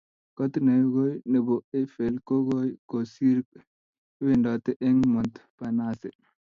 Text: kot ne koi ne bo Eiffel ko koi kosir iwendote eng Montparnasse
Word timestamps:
kot 0.37 0.53
ne 0.65 0.73
koi 0.93 1.13
ne 1.31 1.37
bo 1.45 1.55
Eiffel 1.77 2.15
ko 2.27 2.35
koi 2.49 2.69
kosir 2.89 3.37
iwendote 4.21 4.71
eng 4.87 4.99
Montparnasse 5.13 6.09